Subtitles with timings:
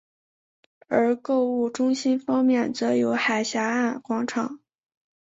[0.87, 4.59] 而购物中心方面则有海峡岸广场。